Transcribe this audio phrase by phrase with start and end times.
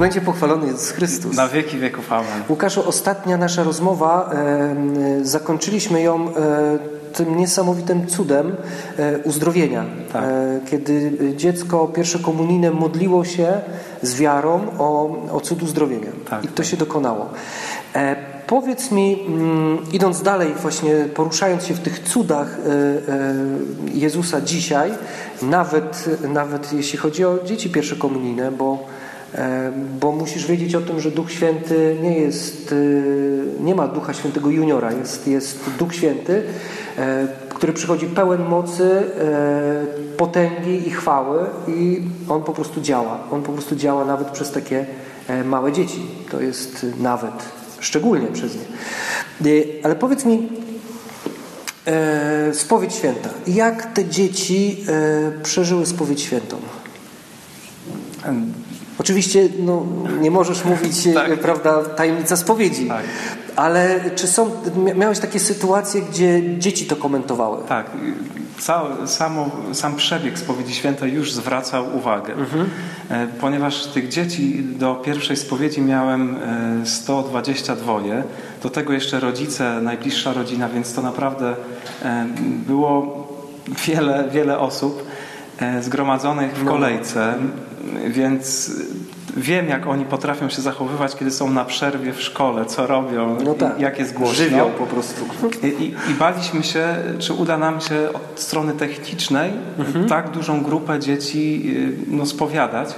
[0.00, 1.36] będzie pochwalony Jezus Chrystus.
[1.36, 2.12] Na wieki wieków.
[2.12, 2.42] Amen.
[2.48, 6.78] Łukaszu, ostatnia nasza rozmowa, e, zakończyliśmy ją e,
[7.12, 8.56] tym niesamowitym cudem
[8.98, 9.84] e, uzdrowienia.
[10.12, 10.24] Tak.
[10.24, 13.60] E, kiedy dziecko pierwszokomunijne modliło się
[14.02, 16.10] z wiarą o, o cud uzdrowienia.
[16.30, 16.66] Tak, I to tak.
[16.66, 17.28] się dokonało.
[17.94, 22.58] E, powiedz mi, mm, idąc dalej, właśnie poruszając się w tych cudach
[23.94, 24.92] Jezusa dzisiaj,
[25.42, 28.99] nawet, nawet jeśli chodzi o dzieci pierwszokomunijne, bo E,
[30.00, 34.50] Bo musisz wiedzieć o tym, że Duch Święty nie jest, e, nie ma Ducha Świętego
[34.50, 36.42] juniora, jest, jest Duch Święty,
[36.98, 43.18] e, który przychodzi pełen mocy, e, potęgi i chwały i On po prostu działa.
[43.30, 44.86] On po prostu działa nawet przez takie
[45.28, 46.02] e, małe dzieci.
[46.30, 47.34] To jest nawet,
[47.80, 48.62] szczególnie przez nie.
[49.50, 50.48] E, Ale powiedz mi,
[51.86, 53.28] e, spowiedź święta.
[53.46, 56.56] Jak te dzieci e, przeżyły spowiedź świętą?
[58.98, 59.86] Oczywiście no,
[60.20, 61.38] nie możesz mówić, e, Tak.
[61.38, 63.02] prawda, tajemnica spowiedzi, Tak.
[63.56, 64.50] ale czy są,
[64.84, 67.58] mia- miałeś takie sytuacje, gdzie dzieci to komentowały?
[67.68, 67.86] Tak,
[68.58, 72.34] cały, samo, sam przebieg spowiedzi świętej już zwracał uwagę.
[73.10, 76.36] E, Ponieważ tych dzieci do pierwszej spowiedzi miałem
[76.82, 77.98] e, 122,
[78.62, 81.54] do tego jeszcze rodzice, najbliższa rodzina, więc to naprawdę
[82.02, 82.26] e,
[82.66, 83.26] było
[83.86, 85.06] wiele, wiele osób
[85.58, 86.70] e, zgromadzonych w No.
[86.70, 87.34] kolejce,
[88.08, 88.72] więc
[89.36, 93.54] wiem, jak oni potrafią się zachowywać, kiedy są na przerwie w szkole, co robią, No
[93.54, 94.34] tak, jak jest głośno.
[94.34, 95.24] Żywioł po prostu.
[95.62, 96.84] I, i, I baliśmy się,
[97.18, 99.50] czy uda nam się od strony technicznej
[100.08, 102.94] tak dużą grupę dzieci y, no, spowiadać.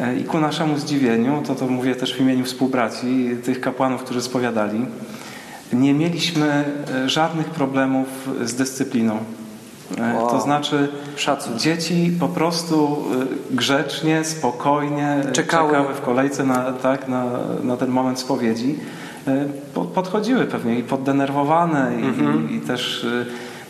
[0.00, 4.22] E, I ku naszemu zdziwieniu, to to mówię też w imieniu współbraci, tych kapłanów, którzy
[4.22, 4.86] spowiadali,
[5.72, 8.08] nie mieliśmy e, żadnych problemów
[8.44, 9.18] z dyscypliną.
[9.98, 10.30] E, Wow.
[10.30, 11.58] To znaczy, Szacun.
[11.58, 13.04] dzieci po prostu
[13.52, 15.68] y, grzecznie, spokojnie Czekały.
[15.72, 17.24] czekały w kolejce na, tak, na,
[17.62, 18.78] na ten moment spowiedzi.
[19.28, 22.50] Y, po- Podchodziły pewnie i poddenerwowane i, Mhm.
[22.50, 23.04] i, i też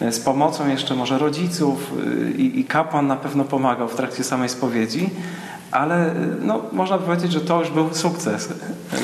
[0.02, 1.92] y, z pomocą jeszcze może rodziców
[2.28, 5.10] y, i, i kapłan na pewno pomagał w trakcie samej spowiedzi.
[5.70, 8.48] Ale y, no, można powiedzieć, że to już był sukces,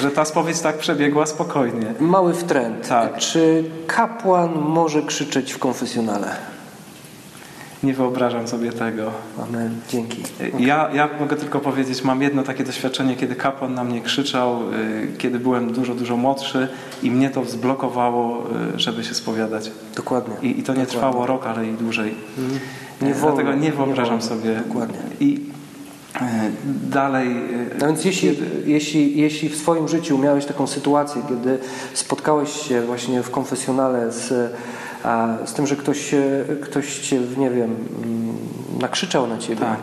[0.01, 1.95] że ta spowiedź tak przebiegła spokojnie.
[2.01, 2.89] Mały wtręt.
[2.89, 3.17] Tak.
[3.19, 6.37] Czy kapłan może krzyczeć w konfesjonale?
[7.85, 9.11] Nie wyobrażam sobie tego.
[9.49, 9.81] Amen.
[9.89, 10.23] Dzięki.
[10.59, 15.09] Ja, ja mogę tylko powiedzieć, mam jedno takie doświadczenie, kiedy kapłan na mnie krzyczał, y,
[15.19, 16.69] kiedy byłem dużo, dużo młodszy
[17.03, 18.43] i mnie to zblokowało,
[18.77, 19.71] y, żeby się spowiadać.
[19.97, 20.35] Dokładnie.
[20.43, 20.87] I, i to nie Dokładnie.
[20.87, 22.15] trwało rok, ale i dłużej.
[23.03, 24.23] Nie Y, Dlatego nie nie wyobrażam wolno.
[24.37, 24.63] sobie.
[24.69, 24.99] Dokładnie.
[25.21, 25.41] I
[26.91, 27.29] dalej.
[27.29, 31.59] y, No więc jeśli, jeśli, jeśli w swoim życiu miałeś taką sytuację, kiedy
[31.95, 34.53] spotkałeś się właśnie w konfesjonale z,
[35.45, 38.37] z tym, że ktoś, e, ktoś cię, nie wiem, mm,
[38.81, 39.79] nakrzyczał na ciebie, Tak.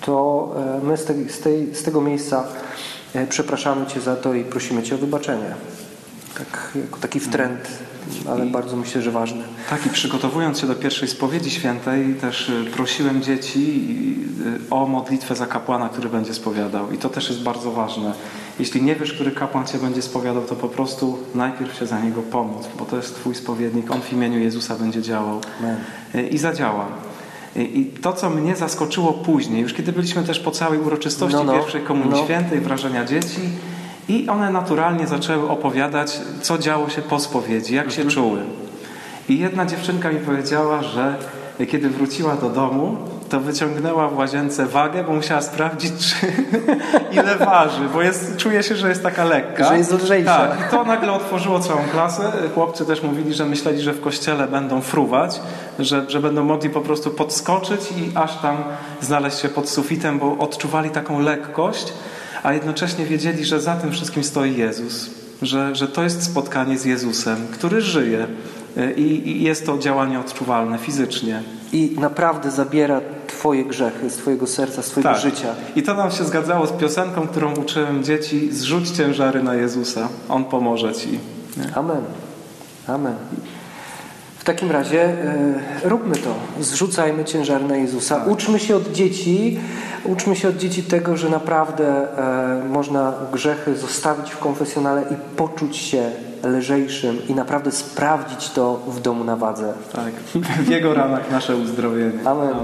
[0.00, 0.48] to
[0.82, 2.44] e, my z, tej, z, tej, z tego miejsca
[3.14, 5.54] e, przepraszamy cię za to i prosimy cię o wybaczenie.
[6.34, 7.68] Tak, jako taki wtręt,
[8.28, 9.44] ale bardzo myślę, że ważny.
[9.70, 13.84] Tak, i przygotowując się do pierwszej spowiedzi świętej, też y, prosiłem dzieci
[14.66, 16.92] y, o modlitwę za kapłana, który będzie spowiadał.
[16.92, 18.12] I to też jest bardzo ważne.
[18.58, 22.22] Jeśli nie wiesz, który kapłan cię będzie spowiadał, to po prostu najpierw się za niego
[22.22, 23.90] pomóc, bo to jest Twój spowiednik.
[23.90, 25.76] On w imieniu Jezusa będzie działał Amen.
[26.14, 26.86] Y, i zadziała.
[27.56, 31.52] I to, co mnie zaskoczyło później, już kiedy byliśmy też po całej uroczystości No, no.
[31.52, 32.24] pierwszej Komunii No.
[32.24, 33.40] Świętej, wrażenia dzieci,
[34.08, 38.40] i one naturalnie zaczęły opowiadać, co działo się po spowiedzi, jak się czuły.
[39.28, 41.14] I jedna dziewczynka mi powiedziała, że
[41.66, 42.96] kiedy wróciła do domu,
[43.28, 46.26] to wyciągnęła w łazience wagę, bo musiała sprawdzić, czy,
[47.20, 49.68] ile waży, bo jest, czuje się, że jest taka lekka.
[49.68, 50.38] Że jest lżejsza.
[50.38, 52.32] Tak, i to nagle otworzyło całą klasę.
[52.54, 55.40] Chłopcy też mówili, że myśleli, że w kościele będą fruwać,
[55.78, 58.56] że, że będą mogli po prostu podskoczyć i aż tam
[59.00, 61.92] znaleźć się pod sufitem, bo odczuwali taką lekkość,
[62.42, 65.10] a jednocześnie wiedzieli, że za tym wszystkim stoi Jezus.
[65.42, 68.26] Że, że to jest spotkanie z Jezusem, który żyje
[68.96, 71.42] i, i jest to działanie odczuwalne fizycznie.
[71.72, 75.22] I naprawdę zabiera Twoje grzechy z Twojego serca, z Twojego Tak.
[75.22, 75.54] życia.
[75.76, 80.44] I to nam się zgadzało z piosenką, którą uczyłem dzieci: zrzuć ciężary na Jezusa, On
[80.44, 81.08] pomoże ci.
[81.56, 81.74] Nie?
[81.74, 82.02] Amen.
[82.86, 83.14] Amen.
[84.48, 86.34] W takim razie e, róbmy to.
[86.60, 88.24] Zrzucajmy ciężar na Jezusa.
[88.24, 89.60] Uczmy się od dzieci,
[90.04, 91.86] uczmy się od dzieci tego, że naprawdę
[92.18, 96.10] e, można grzechy zostawić w konfesjonale i poczuć się
[96.44, 99.72] lżejszym i naprawdę sprawdzić to w domu na wadze.
[99.92, 100.12] Tak.
[100.64, 102.24] W Jego ranach nasze uzdrowienie.
[102.24, 102.54] Amen.